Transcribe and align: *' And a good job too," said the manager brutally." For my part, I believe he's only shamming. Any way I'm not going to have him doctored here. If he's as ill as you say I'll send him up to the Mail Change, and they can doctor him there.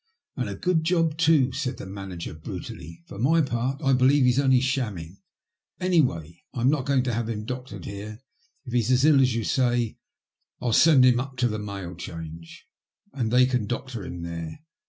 *' 0.21 0.35
And 0.35 0.49
a 0.49 0.55
good 0.55 0.83
job 0.83 1.15
too," 1.15 1.51
said 1.51 1.77
the 1.77 1.85
manager 1.85 2.33
brutally." 2.33 3.01
For 3.07 3.19
my 3.19 3.41
part, 3.41 3.83
I 3.83 3.93
believe 3.93 4.25
he's 4.25 4.39
only 4.39 4.59
shamming. 4.59 5.19
Any 5.79 6.01
way 6.01 6.41
I'm 6.55 6.71
not 6.71 6.87
going 6.87 7.03
to 7.03 7.13
have 7.13 7.29
him 7.29 7.45
doctored 7.45 7.85
here. 7.85 8.17
If 8.65 8.73
he's 8.73 8.89
as 8.89 9.05
ill 9.05 9.21
as 9.21 9.35
you 9.35 9.43
say 9.43 9.99
I'll 10.59 10.73
send 10.73 11.05
him 11.05 11.19
up 11.19 11.37
to 11.37 11.47
the 11.47 11.59
Mail 11.59 11.93
Change, 11.93 12.65
and 13.13 13.29
they 13.29 13.45
can 13.45 13.67
doctor 13.67 14.03
him 14.03 14.23
there. 14.23 14.61